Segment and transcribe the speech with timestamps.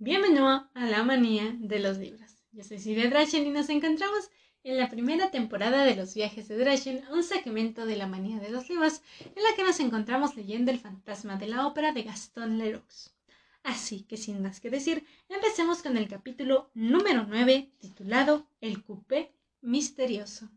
[0.00, 2.30] Bienvenido a la manía de los libros.
[2.52, 4.30] Yo soy Silvia Drachen y nos encontramos
[4.62, 8.50] en la primera temporada de los viajes de Drachen, un segmento de la manía de
[8.50, 12.58] los libros en la que nos encontramos leyendo El fantasma de la ópera de Gaston
[12.58, 13.10] Leroux.
[13.64, 19.32] Así que sin más que decir, empecemos con el capítulo número 9 titulado El coupé
[19.62, 20.48] misterioso.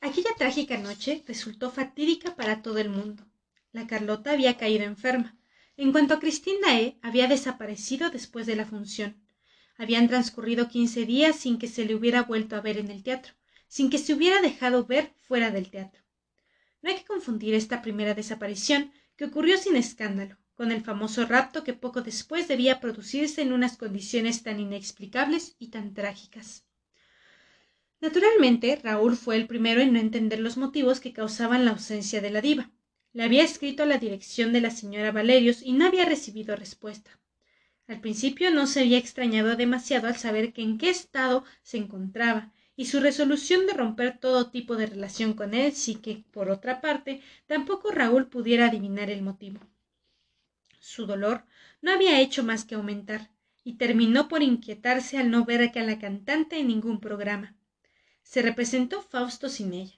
[0.00, 3.26] Aquella trágica noche resultó fatídica para todo el mundo.
[3.72, 5.36] La Carlota había caído enferma.
[5.76, 9.20] En cuanto a Cristina E, había desaparecido después de la función.
[9.76, 13.34] Habían transcurrido quince días sin que se le hubiera vuelto a ver en el teatro,
[13.66, 16.02] sin que se hubiera dejado ver fuera del teatro.
[16.80, 21.64] No hay que confundir esta primera desaparición, que ocurrió sin escándalo, con el famoso rapto
[21.64, 26.66] que poco después debía producirse en unas condiciones tan inexplicables y tan trágicas.
[28.00, 32.30] Naturalmente, Raúl fue el primero en no entender los motivos que causaban la ausencia de
[32.30, 32.70] la diva.
[33.14, 37.18] Le había escrito a la dirección de la señora Valerios y no había recibido respuesta.
[37.88, 42.52] Al principio no se había extrañado demasiado al saber que en qué estado se encontraba
[42.76, 46.82] y su resolución de romper todo tipo de relación con él sí que, por otra
[46.82, 49.60] parte, tampoco Raúl pudiera adivinar el motivo.
[50.78, 51.46] Su dolor
[51.80, 53.30] no había hecho más que aumentar,
[53.62, 57.56] y terminó por inquietarse al no ver a la cantante en ningún programa
[58.24, 59.94] se representó Fausto sin ella.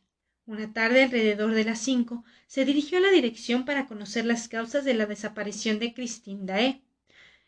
[0.47, 4.85] Una tarde alrededor de las cinco se dirigió a la dirección para conocer las causas
[4.85, 6.83] de la desaparición de Christine Dae.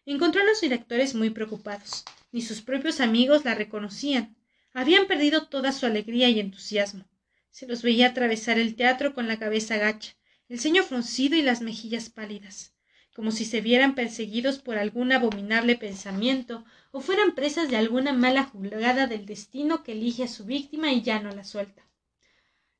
[0.05, 2.05] Encontró a los directores muy preocupados.
[2.33, 4.37] Ni sus propios amigos la reconocían.
[4.73, 7.09] Habían perdido toda su alegría y entusiasmo.
[7.51, 10.17] Se los veía atravesar el teatro con la cabeza gacha,
[10.49, 12.75] el ceño fruncido y las mejillas pálidas
[13.19, 18.45] como si se vieran perseguidos por algún abominable pensamiento o fueran presas de alguna mala
[18.45, 21.88] jugada del destino que elige a su víctima y ya no la suelta.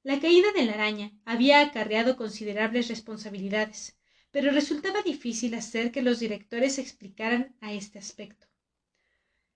[0.09, 3.99] La caída de la araña había acarreado considerables responsabilidades,
[4.31, 8.47] pero resultaba difícil hacer que los directores explicaran a este aspecto.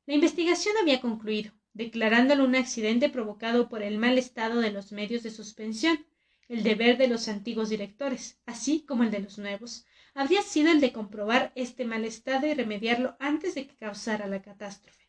[0.05, 5.23] La investigación había concluido, declarándolo un accidente provocado por el mal estado de los medios
[5.23, 6.05] de suspensión,
[6.51, 10.83] el deber de los antiguos directores, así como el de los nuevos, habría sido el
[10.83, 15.09] de comprobar este mal estado y remediarlo antes de que causara la catástrofe.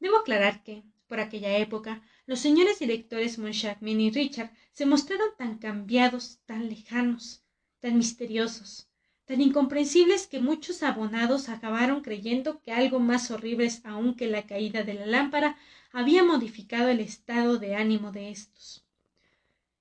[0.00, 5.58] Debo aclarar que, por aquella época, los señores directores Moncharmin y Richard se mostraron tan
[5.58, 7.42] cambiados, tan lejanos,
[7.80, 8.88] tan misteriosos,
[9.24, 14.82] tan incomprensibles que muchos abonados acabaron creyendo que algo más horrible aún que la caída
[14.82, 15.56] de la lámpara
[15.92, 18.84] había modificado el estado de ánimo de éstos.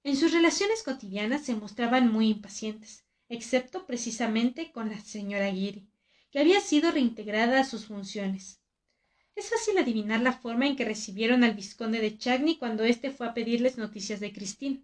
[0.04, 5.88] En sus relaciones cotidianas se mostraban muy impacientes, excepto precisamente con la señora Guiri,
[6.32, 8.59] que había sido reintegrada a sus funciones.
[9.40, 13.26] Es fácil adivinar la forma en que recibieron al vizconde de Chagny cuando éste fue
[13.26, 14.84] a pedirles noticias de Cristín.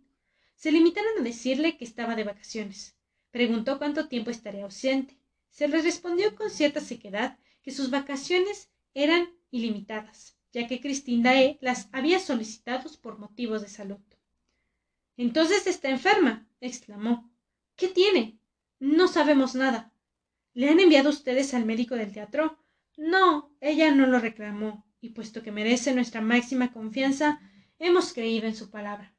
[0.55, 2.95] Se limitaron a decirle que estaba de vacaciones.
[3.31, 5.19] Preguntó cuánto tiempo estaría ausente.
[5.49, 11.57] Se le respondió con cierta sequedad que sus vacaciones eran ilimitadas, ya que Cristín Dae
[11.59, 13.99] las había solicitado por motivos de salud.
[15.17, 17.29] Entonces está enferma, exclamó.
[17.75, 18.39] ¿Qué tiene?
[18.79, 19.91] No sabemos nada.
[20.53, 22.57] ¿Le han enviado ustedes al médico del teatro?
[22.97, 27.39] No, ella no lo reclamó, y puesto que merece nuestra máxima confianza,
[27.77, 29.13] hemos creído en su palabra.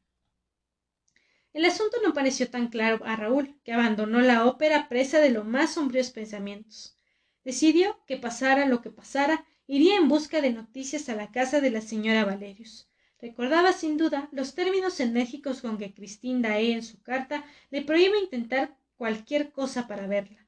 [1.53, 5.47] El asunto no pareció tan claro a Raúl, que abandonó la ópera presa de los
[5.47, 6.99] más sombríos pensamientos.
[7.45, 11.71] Decidió que pasara lo que pasara, iría en busca de noticias a la casa de
[11.71, 12.91] la señora Valerius.
[13.21, 18.19] Recordaba sin duda los términos enérgicos con que Cristín Dae en su carta le prohíbe
[18.19, 20.46] intentar cualquier cosa para verla.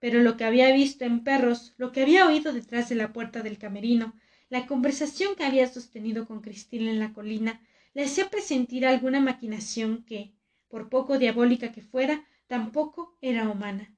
[0.00, 3.42] Pero lo que había visto en perros, lo que había oído detrás de la puerta
[3.42, 4.14] del camerino,
[4.48, 7.60] la conversación que había sostenido con Cristina en la colina,
[7.94, 10.32] le hacía presentir alguna maquinación que,
[10.68, 13.94] por poco diabólica que fuera, tampoco era humana.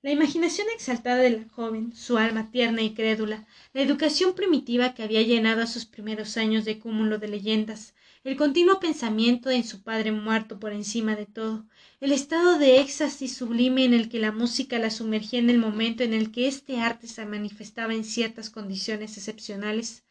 [0.00, 5.02] La imaginación exaltada de la joven, su alma tierna y crédula, la educación primitiva que
[5.02, 9.82] había llenado a sus primeros años de cúmulo de leyendas, el continuo pensamiento en su
[9.82, 11.66] padre muerto por encima de todo,
[12.00, 16.02] el estado de éxtasis sublime en el que la música la sumergía en el momento
[16.02, 20.04] en el que este arte se manifestaba en ciertas condiciones excepcionales.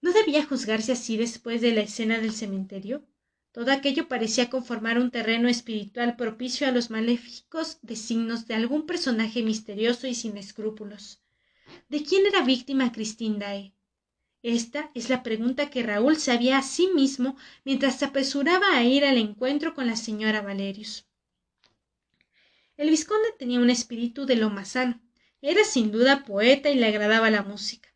[0.00, 3.04] ¿No debía juzgarse así después de la escena del cementerio?
[3.52, 9.42] Todo aquello parecía conformar un terreno espiritual propicio a los maléficos designos de algún personaje
[9.42, 11.20] misterioso y sin escrúpulos.
[11.88, 13.77] ¿De quién era víctima Christine Dae?
[14.42, 18.84] Esta es la pregunta que Raúl se había a sí mismo mientras se apresuraba a
[18.84, 21.06] ir al encuentro con la señora Valerius.
[22.76, 25.00] El vizconde tenía un espíritu de lo más sano.
[25.42, 27.88] Era sin duda poeta y le agradaba la música.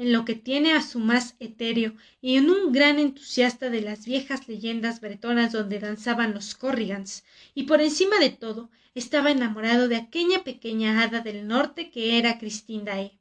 [0.00, 4.06] en lo que tiene a su más etéreo y en un gran entusiasta de las
[4.06, 7.22] viejas leyendas bretonas donde danzaban los corrigans,
[7.54, 12.38] y por encima de todo estaba enamorado de aquella pequeña hada del norte que era
[12.38, 13.19] Christine.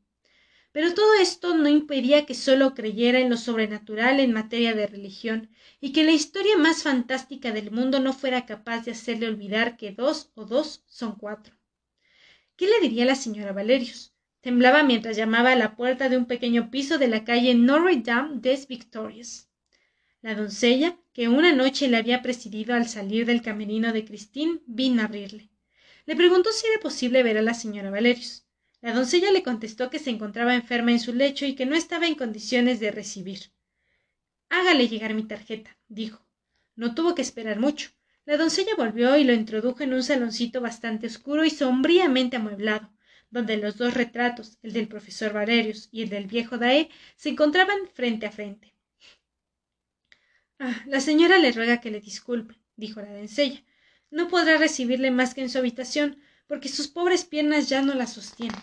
[0.80, 5.50] Pero todo esto no impedía que sólo creyera en lo sobrenatural en materia de religión,
[5.82, 9.92] y que la historia más fantástica del mundo no fuera capaz de hacerle olvidar que
[9.92, 11.54] dos o dos son cuatro.
[12.56, 14.14] ¿Qué le diría la señora Valerius?
[14.40, 18.40] Temblaba mientras llamaba a la puerta de un pequeño piso de la calle Notre Dame
[18.40, 19.50] des Victorias.
[20.22, 25.02] La doncella, que una noche le había presidido al salir del camerino de Christine, vino
[25.02, 25.50] a abrirle.
[26.06, 28.46] Le preguntó si era posible ver a la señora Valerius.
[28.82, 32.08] La doncella le contestó que se encontraba enferma en su lecho y que no estaba
[32.08, 33.52] en condiciones de recibir.
[34.50, 36.26] Hágale llegar mi tarjeta, dijo.
[36.76, 37.92] No tuvo que esperar mucho.
[38.26, 42.90] La doncella volvió y lo introdujo en un saloncito bastante oscuro y sombríamente amueblado,
[43.30, 47.80] donde los dos retratos, el del profesor Valerius y el del viejo Dae, se encontraban
[47.94, 48.76] frente a frente.
[50.58, 53.64] Ah, la señora le ruega que le disculpe, dijo la doncella.
[54.10, 58.08] No podrá recibirle más que en su habitación, porque sus pobres piernas ya no la
[58.08, 58.60] sostienen.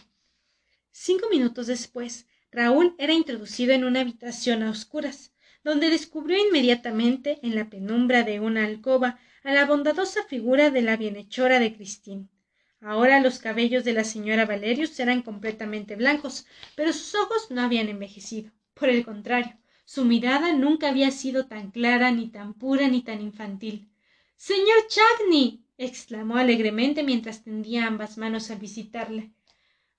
[0.90, 7.54] Cinco minutos después, Raúl era introducido en una habitación a oscuras, donde descubrió inmediatamente, en
[7.54, 12.28] la penumbra de una alcoba, a la bondadosa figura de la bienhechora de Cristín.
[12.80, 16.44] Ahora los cabellos de la señora Valerius eran completamente blancos,
[16.74, 18.50] pero sus ojos no habían envejecido.
[18.74, 23.20] Por el contrario, su mirada nunca había sido tan clara, ni tan pura, ni tan
[23.20, 23.88] infantil.
[24.36, 25.65] Señor Chagny.
[25.78, 29.32] Exclamó alegremente mientras tendía ambas manos al visitarle.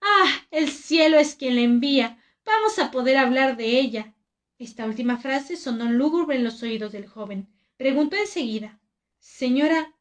[0.02, 0.30] Ah.
[0.52, 2.22] el cielo es quien le envía.
[2.46, 4.14] Vamos a poder hablar de ella.
[4.60, 7.48] Esta última frase sonó lúgubre en los oídos del joven.
[7.78, 8.80] Preguntó enseguida
[9.20, 9.94] Señora,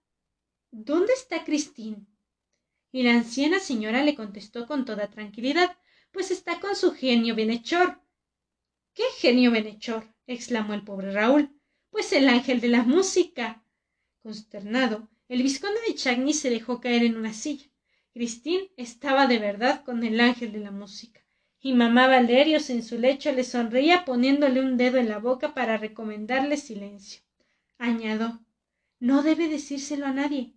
[0.70, 2.06] ¿dónde está Cristín?
[2.96, 5.76] y la anciana señora le contestó con toda tranquilidad
[6.12, 8.00] pues está con su genio bienhechor
[8.94, 11.50] qué genio bienhechor exclamó el pobre raúl
[11.90, 13.62] pues el ángel de la música
[14.22, 17.66] consternado el vizconde de chagny se dejó caer en una silla.
[18.12, 21.20] Cristín estaba de verdad con el ángel de la música
[21.60, 25.76] y mamá valerios en su lecho le sonreía poniéndole un dedo en la boca para
[25.76, 27.22] recomendarle silencio.
[27.78, 28.40] Añadió
[29.00, 30.54] no debe decírselo a nadie.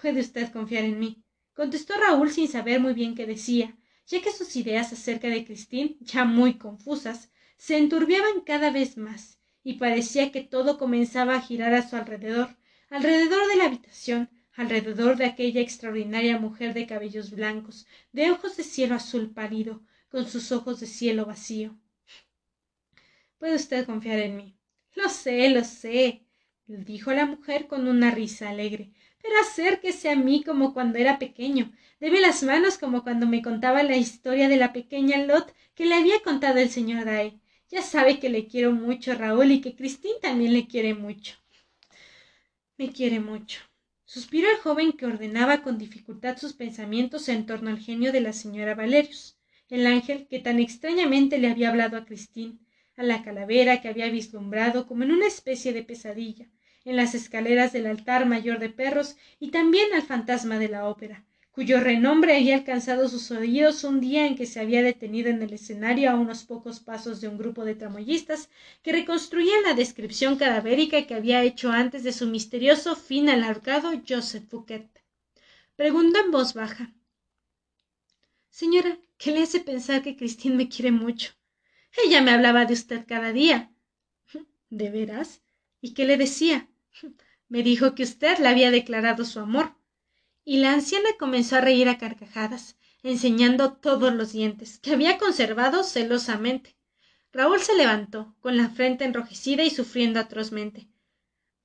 [0.00, 1.22] Puede usted confiar en mí
[1.54, 3.76] contestó Raúl sin saber muy bien qué decía,
[4.06, 9.38] ya que sus ideas acerca de Cristín, ya muy confusas, se enturbiaban cada vez más,
[9.62, 12.56] y parecía que todo comenzaba a girar a su alrededor,
[12.92, 18.64] alrededor de la habitación, alrededor de aquella extraordinaria mujer de cabellos blancos, de ojos de
[18.64, 21.74] cielo azul pálido, con sus ojos de cielo vacío.
[23.38, 24.58] Puede usted confiar en mí.
[24.94, 26.26] Lo sé, lo sé,
[26.66, 28.92] dijo la mujer con una risa alegre
[29.22, 33.82] pero acérquese a mí como cuando era pequeño deme las manos como cuando me contaba
[33.82, 37.40] la historia de la pequeña lot que le había contado el señor Dae.
[37.70, 41.41] ya sabe que le quiero mucho raúl y que cristín también le quiere mucho
[42.82, 43.60] me quiere mucho.
[44.04, 48.32] Suspiró el joven que ordenaba con dificultad sus pensamientos en torno al genio de la
[48.32, 49.38] señora valerius
[49.68, 54.10] el ángel que tan extrañamente le había hablado a cristín a la calavera que había
[54.10, 56.48] vislumbrado como en una especie de pesadilla
[56.84, 61.24] en las escaleras del altar mayor de perros y también al fantasma de la ópera,
[61.52, 65.52] cuyo renombre había alcanzado sus oídos un día en que se había detenido en el
[65.52, 68.48] escenario a unos pocos pasos de un grupo de tramoyistas
[68.82, 74.48] que reconstruían la descripción cadavérica que había hecho antes de su misterioso fin alargado Joseph
[74.48, 74.88] Fouquet.
[75.76, 76.94] Preguntó en voz baja.
[78.48, 81.32] Señora, ¿qué le hace pensar que Cristín me quiere mucho?
[82.02, 83.70] Ella me hablaba de usted cada día.
[84.70, 85.42] ¿De veras?
[85.82, 86.68] ¿Y qué le decía?
[87.48, 89.74] Me dijo que usted le había declarado su amor.
[90.44, 95.84] Y la anciana comenzó a reír a carcajadas, enseñando todos los dientes, que había conservado
[95.84, 96.76] celosamente.
[97.32, 100.88] Raúl se levantó, con la frente enrojecida y sufriendo atrozmente.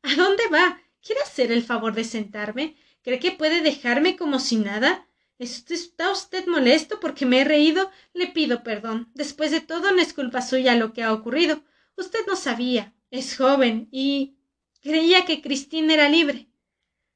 [0.03, 0.81] ¿A dónde va?
[1.01, 2.75] ¿Quiere hacer el favor de sentarme?
[3.01, 5.07] ¿Cree que puede dejarme como si nada?
[5.39, 7.91] ¿Está usted molesto porque me he reído?
[8.13, 9.09] Le pido perdón.
[9.13, 11.63] Después de todo, no es culpa suya lo que ha ocurrido.
[11.95, 12.93] Usted no sabía.
[13.11, 14.37] Es joven y
[14.81, 16.47] Creía que Cristín era libre.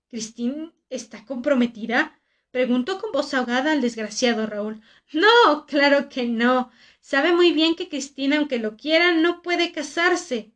[0.09, 2.19] ¿Cristín está comprometida?
[2.51, 4.81] preguntó con voz ahogada al desgraciado Raúl.
[5.13, 6.69] No, claro que no.
[7.00, 10.53] Sabe muy bien que Cristina, aunque lo quiera, no puede casarse.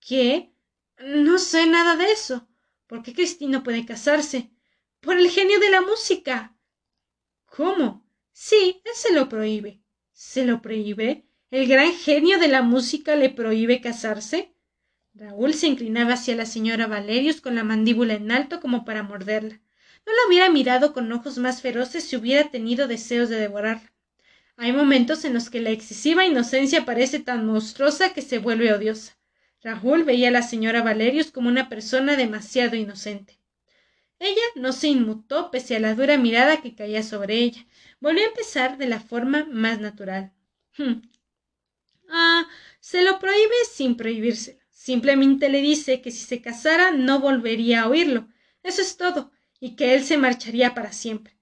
[0.00, 0.54] ¿Qué?
[0.98, 2.48] No sé nada de eso.
[2.86, 4.50] ¿Por qué Cristín no puede casarse?
[5.00, 6.56] Por el genio de la música.
[7.46, 8.06] ¿Cómo?
[8.32, 9.82] Sí, él se lo prohíbe.
[10.12, 11.26] ¿Se lo prohíbe?
[11.50, 14.54] ¿El gran genio de la música le prohíbe casarse?
[15.14, 19.60] Raúl se inclinaba hacia la señora Valerius con la mandíbula en alto como para morderla.
[20.06, 23.92] No la hubiera mirado con ojos más feroces si hubiera tenido deseos de devorarla.
[24.56, 29.16] Hay momentos en los que la excesiva inocencia parece tan monstruosa que se vuelve odiosa.
[29.62, 33.40] Raúl veía a la señora Valerius como una persona demasiado inocente.
[34.18, 37.66] Ella no se inmutó pese a la dura mirada que caía sobre ella.
[38.00, 40.32] Volvió a empezar de la forma más natural.
[40.76, 41.02] Hmm.
[42.08, 42.46] Ah,
[42.80, 44.60] se lo prohíbe sin prohibírselo.
[44.70, 48.28] Simplemente le dice que si se casara no volvería a oírlo.
[48.62, 49.32] Eso es todo,
[49.64, 51.38] y que él se marcharía para siempre.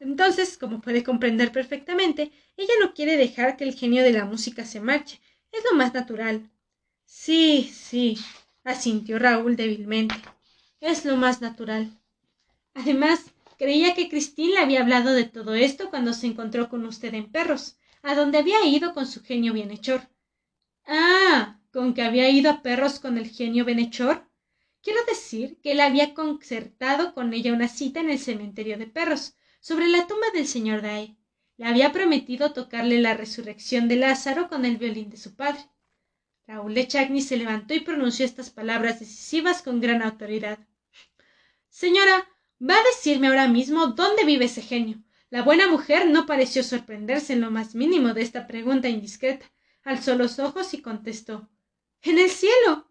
[0.00, 4.64] Entonces, como puede comprender perfectamente, ella no quiere dejar que el genio de la música
[4.64, 5.20] se marche.
[5.52, 6.50] Es lo más natural.
[7.04, 8.16] Sí, sí,
[8.64, 10.14] asintió Raúl débilmente.
[10.80, 12.00] Es lo más natural.
[12.72, 13.26] Además,
[13.58, 17.30] creía que Cristín le había hablado de todo esto cuando se encontró con usted en
[17.30, 20.00] Perros, a donde había ido con su genio bienhechor.
[20.86, 24.25] Ah, con que había ido a Perros con el genio bienhechor.
[24.86, 29.34] Quiero decir que él había concertado con ella una cita en el cementerio de Perros,
[29.58, 31.18] sobre la tumba del señor Day.
[31.56, 35.58] Le había prometido tocarle la resurrección de Lázaro con el violín de su padre.
[36.46, 40.60] Raúl de Chagny se levantó y pronunció estas palabras decisivas con gran autoridad.
[41.68, 42.24] Señora,
[42.62, 45.02] va a decirme ahora mismo dónde vive ese genio.
[45.30, 49.50] La buena mujer no pareció sorprenderse en lo más mínimo de esta pregunta indiscreta.
[49.82, 51.50] Alzó los ojos y contestó
[52.02, 52.86] En el cielo.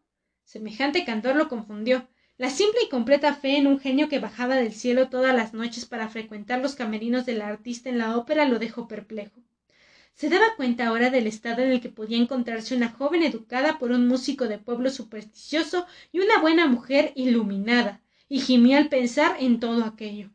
[0.46, 2.08] Semejante candor lo confundió.
[2.38, 5.86] La simple y completa fe en un genio que bajaba del cielo todas las noches
[5.86, 9.42] para frecuentar los camerinos del artista en la ópera lo dejó perplejo.
[10.14, 13.92] Se daba cuenta ahora del estado en el que podía encontrarse una joven educada por
[13.92, 19.60] un músico de pueblo supersticioso y una buena mujer iluminada, y gimió al pensar en
[19.60, 20.30] todo aquello.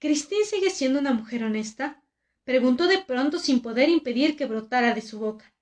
[0.00, 2.02] ¿Cristín sigue siendo una mujer honesta?
[2.44, 5.52] preguntó de pronto sin poder impedir que brotara de su boca.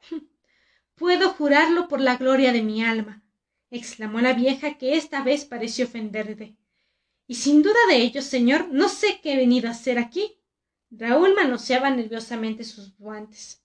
[0.99, 3.23] Puedo jurarlo por la gloria de mi alma
[3.71, 6.57] exclamó la vieja, que esta vez pareció ofenderle.
[7.27, 10.41] Y sin duda de ello, señor, no sé qué he venido a hacer aquí.
[10.91, 13.63] Raúl manoseaba nerviosamente sus guantes.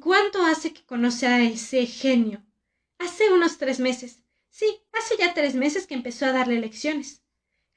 [0.00, 2.44] ¿Cuánto hace que conoce a ese genio?
[2.98, 4.22] Hace unos tres meses.
[4.50, 7.22] Sí, hace ya tres meses que empezó a darle lecciones.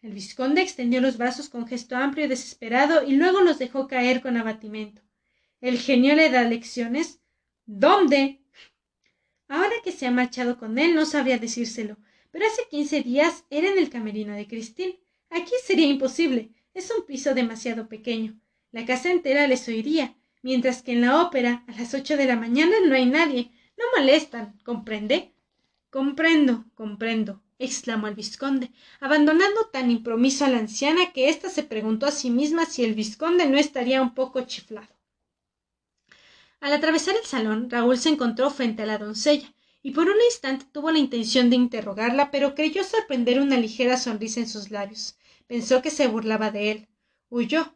[0.02, 4.22] El vizconde extendió los brazos con gesto amplio y desesperado y luego los dejó caer
[4.22, 5.02] con abatimiento.
[5.60, 7.20] ¿El genio le da lecciones?
[7.70, 8.40] ¿Dónde?
[9.50, 11.98] Ahora que se ha marchado con él no sabría decírselo,
[12.32, 14.96] pero hace quince días era en el camerino de Cristín.
[15.30, 16.52] Aquí sería imposible.
[16.74, 18.40] Es un piso demasiado pequeño.
[18.72, 22.38] La casa entera les oiría, mientras que en la ópera, a las ocho de la
[22.38, 23.52] mañana, no hay nadie.
[23.78, 25.34] No molestan, ¿comprende?
[25.90, 28.72] Comprendo, comprendo, exclamó el vizconde,
[29.02, 32.94] abandonando tan impromiso a la anciana que ésta se preguntó a sí misma si el
[32.94, 34.97] vizconde no estaría un poco chiflado.
[36.60, 40.66] Al atravesar el salón, Raúl se encontró frente a la doncella, y por un instante
[40.72, 45.18] tuvo la intención de interrogarla, pero creyó sorprender una ligera sonrisa en sus labios.
[45.48, 46.88] Pensó que se burlaba de él.
[47.30, 47.74] Huyó.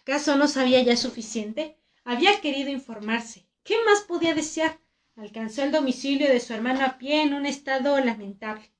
[0.00, 1.76] ¿Acaso no sabía ya suficiente?
[2.04, 3.46] Había querido informarse.
[3.64, 4.78] ¿Qué más podía desear?
[5.16, 8.72] Alcanzó el domicilio de su hermano a pie en un estado lamentable.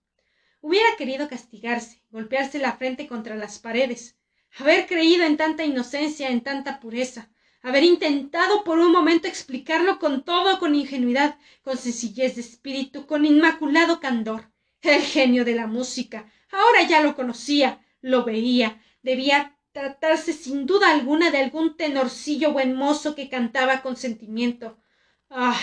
[0.62, 4.16] Hubiera querido castigarse, golpearse la frente contra las paredes,
[4.58, 7.30] haber creído en tanta inocencia, en tanta pureza,
[7.62, 13.24] haber intentado por un momento explicarlo con todo, con ingenuidad, con sencillez de espíritu, con
[13.24, 14.50] inmaculado candor.
[14.82, 16.32] El genio de la música.
[16.50, 18.82] Ahora ya lo conocía, lo veía.
[19.02, 24.78] Debía tratarse sin duda alguna de algún tenorcillo buen mozo que cantaba con sentimiento.
[25.28, 25.60] Ah.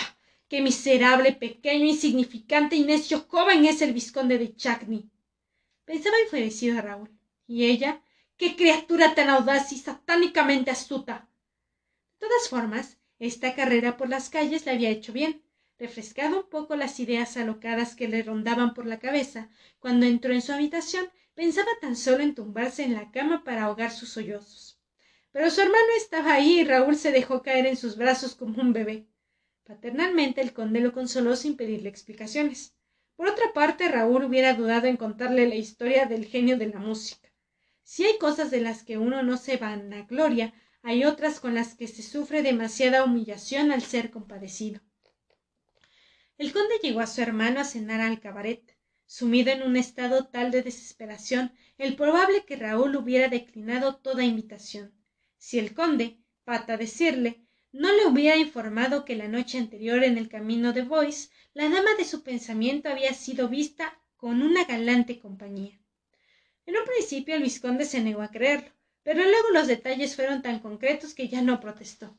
[0.48, 5.10] qué miserable, pequeño, insignificante y necio joven es el vizconde de Chagny.
[5.84, 7.10] Pensaba enfurecido Raúl.
[7.46, 8.02] Y ella,
[8.36, 11.27] qué criatura tan audaz y satánicamente astuta
[12.18, 15.42] todas formas, esta carrera por las calles le había hecho bien,
[15.78, 19.48] refrescado un poco las ideas alocadas que le rondaban por la cabeza.
[19.78, 23.90] Cuando entró en su habitación, pensaba tan solo en tumbarse en la cama para ahogar
[23.90, 24.80] sus sollozos.
[25.32, 28.72] Pero su hermano estaba ahí y Raúl se dejó caer en sus brazos como un
[28.72, 29.06] bebé.
[29.64, 32.74] Paternalmente el conde lo consoló sin pedirle explicaciones.
[33.14, 37.28] Por otra parte, Raúl hubiera dudado en contarle la historia del genio de la música.
[37.82, 41.88] Si hay cosas de las que uno no se vanagloria, hay otras con las que
[41.88, 44.80] se sufre demasiada humillación al ser compadecido.
[46.36, 50.50] El conde llegó a su hermano a cenar al cabaret, sumido en un estado tal
[50.50, 54.94] de desesperación, el probable que Raúl hubiera declinado toda invitación,
[55.36, 57.42] si el conde, pata decirle,
[57.72, 61.94] no le hubiera informado que la noche anterior en el camino de Bois, la dama
[61.98, 65.80] de su pensamiento había sido vista con una galante compañía.
[66.66, 68.70] En un principio el vizconde se negó a creerlo,
[69.08, 72.18] pero luego los detalles fueron tan concretos que ya no protestó.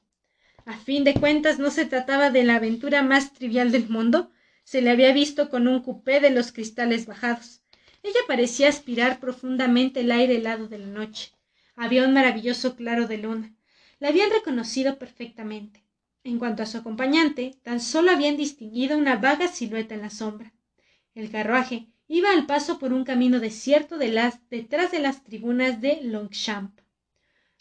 [0.66, 4.32] A fin de cuentas, no se trataba de la aventura más trivial del mundo.
[4.64, 7.62] Se le había visto con un cupé de los cristales bajados.
[8.02, 11.32] Ella parecía aspirar profundamente el aire helado de la noche.
[11.76, 13.54] Había un maravilloso claro de luna.
[14.00, 15.84] La habían reconocido perfectamente.
[16.24, 20.54] En cuanto a su acompañante, tan solo habían distinguido una vaga silueta en la sombra.
[21.14, 25.80] El carruaje iba al paso por un camino desierto de las, detrás de las tribunas
[25.80, 26.80] de Longchamp.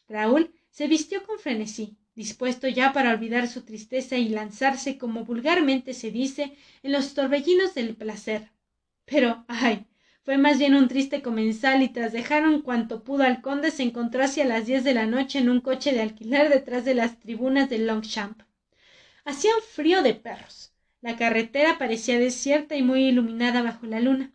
[0.09, 5.93] Raúl se vistió con frenesí, dispuesto ya para olvidar su tristeza y lanzarse, como vulgarmente
[5.93, 8.51] se dice, en los torbellinos del placer.
[9.05, 9.87] Pero, ay,
[10.23, 13.83] fue más bien un triste comensal y tras dejar un cuanto pudo al conde se
[13.83, 17.21] encontró hacia las diez de la noche en un coche de alquiler detrás de las
[17.21, 18.43] tribunas de Longchamp.
[19.27, 20.73] Hacía un frío de perros.
[21.03, 24.33] La carretera parecía desierta y muy iluminada bajo la luna.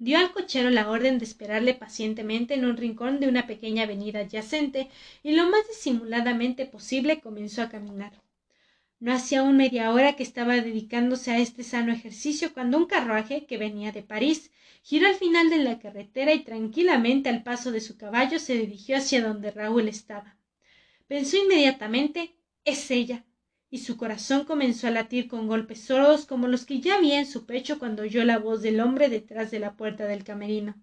[0.00, 4.20] Dio al cochero la orden de esperarle pacientemente en un rincón de una pequeña avenida
[4.20, 4.88] adyacente
[5.24, 8.12] y lo más disimuladamente posible comenzó a caminar.
[9.00, 13.44] No hacía aún media hora que estaba dedicándose a este sano ejercicio cuando un carruaje
[13.46, 14.52] que venía de París
[14.82, 18.96] giró al final de la carretera y tranquilamente al paso de su caballo se dirigió
[18.96, 20.36] hacia donde Raúl estaba.
[21.08, 23.24] Pensó inmediatamente es ella
[23.70, 27.26] y su corazón comenzó a latir con golpes sordos como los que ya había en
[27.26, 30.74] su pecho cuando oyó la voz del hombre detrás de la puerta del camerino.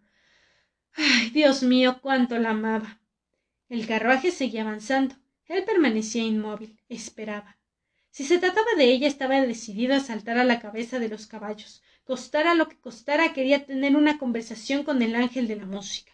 [0.93, 3.01] Ay, Dios mío, cuánto la amaba.
[3.69, 5.15] El carruaje seguía avanzando.
[5.47, 7.57] Él permanecía inmóvil, esperaba.
[8.11, 11.83] Si se trataba de ella, estaba decidido a saltar a la cabeza de los caballos.
[12.05, 16.13] Costara lo que costara, quería tener una conversación con el ángel de la música.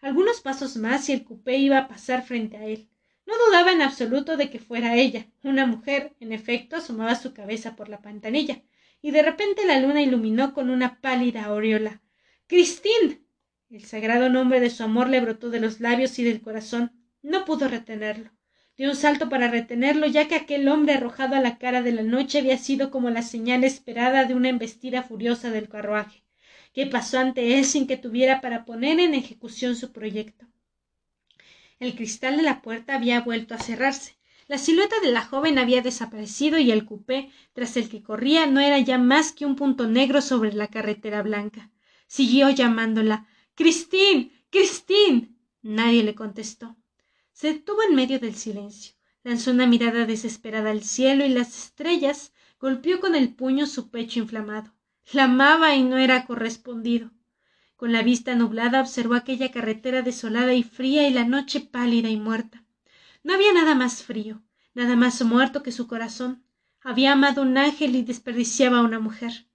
[0.00, 2.90] Algunos pasos más y el cupé iba a pasar frente a él.
[3.26, 5.26] No dudaba en absoluto de que fuera ella.
[5.42, 8.62] Una mujer, en efecto, asomaba su cabeza por la pantanilla,
[9.02, 12.02] y de repente la luna iluminó con una pálida aureola.
[12.46, 13.26] Cristín.
[13.70, 16.92] El sagrado nombre de su amor le brotó de los labios y del corazón.
[17.22, 18.30] No pudo retenerlo
[18.76, 22.02] dio un salto para retenerlo, ya que aquel hombre arrojado a la cara de la
[22.02, 26.24] noche había sido como la señal esperada de una embestida furiosa del carruaje,
[26.72, 30.46] que pasó ante él sin que tuviera para poner en ejecución su proyecto.
[31.84, 34.16] El cristal de la puerta había vuelto a cerrarse.
[34.48, 38.60] La silueta de la joven había desaparecido y el cupé, tras el que corría, no
[38.60, 41.70] era ya más que un punto negro sobre la carretera blanca.
[42.06, 43.26] Siguió llamándola.
[43.54, 44.32] Cristín.
[44.48, 45.38] Cristín.
[45.60, 46.74] Nadie le contestó.
[47.34, 52.32] Se detuvo en medio del silencio, lanzó una mirada desesperada al cielo y las estrellas,
[52.58, 54.72] golpeó con el puño su pecho inflamado.
[55.12, 57.10] La amaba y no era correspondido.
[57.76, 62.16] Con la vista nublada observó aquella carretera desolada y fría y la noche pálida y
[62.16, 62.64] muerta.
[63.24, 64.42] No había nada más frío,
[64.74, 66.44] nada más muerto que su corazón.
[66.80, 69.46] Había amado un ángel y desperdiciaba a una mujer.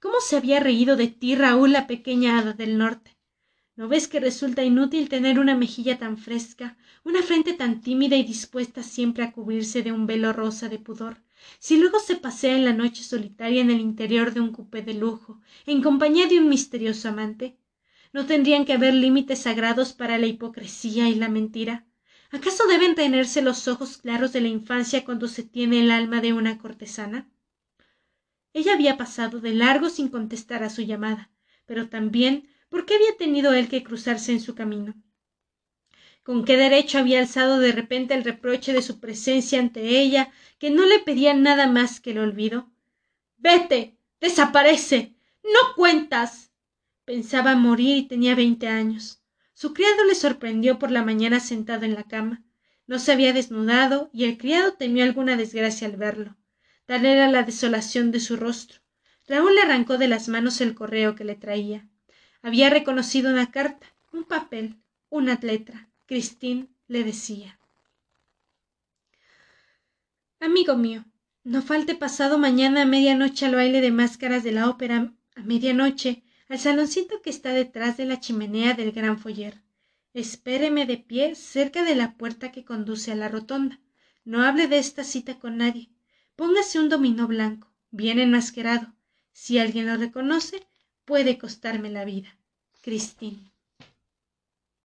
[0.00, 3.16] ¿Cómo se había reído de ti, Raúl, la pequeña hada del norte?
[3.74, 8.22] ¿No ves que resulta inútil tener una mejilla tan fresca, una frente tan tímida y
[8.22, 11.22] dispuesta siempre a cubrirse de un velo rosa de pudor,
[11.58, 14.92] si luego se pasea en la noche solitaria en el interior de un cupé de
[14.92, 17.56] lujo, en compañía de un misterioso amante?
[18.12, 21.86] ¿No tendrían que haber límites sagrados para la hipocresía y la mentira?
[22.30, 26.32] ¿Acaso deben tenerse los ojos claros de la infancia cuando se tiene el alma de
[26.32, 27.30] una cortesana?
[28.52, 31.30] Ella había pasado de largo sin contestar a su llamada,
[31.66, 34.94] pero también ¿Por qué había tenido él que cruzarse en su camino?
[36.22, 40.70] ¿Con qué derecho había alzado de repente el reproche de su presencia ante ella, que
[40.70, 42.70] no le pedía nada más que el olvido?
[43.36, 43.98] Vete.
[44.22, 45.14] desaparece.
[45.42, 46.51] no cuentas.
[47.04, 49.22] Pensaba morir y tenía veinte años.
[49.54, 52.44] Su criado le sorprendió por la mañana sentado en la cama.
[52.86, 56.36] No se había desnudado y el criado temió alguna desgracia al verlo.
[56.86, 58.80] Tal era la desolación de su rostro.
[59.26, 61.88] Raúl le arrancó de las manos el correo que le traía.
[62.42, 64.76] Había reconocido una carta, un papel,
[65.10, 65.88] una letra.
[66.06, 67.58] Cristín le decía.
[70.40, 71.04] Amigo mío,
[71.44, 76.24] no falte pasado mañana a medianoche al baile de máscaras de la ópera, a medianoche,
[76.52, 79.62] al saloncito que está detrás de la chimenea del gran foyer.
[80.12, 83.80] Espéreme de pie cerca de la puerta que conduce a la rotonda.
[84.26, 85.88] No hable de esta cita con nadie.
[86.36, 88.92] Póngase un dominó blanco, bien enmascarado.
[89.32, 90.62] Si alguien lo reconoce,
[91.06, 92.36] puede costarme la vida.
[92.82, 93.51] Cristín.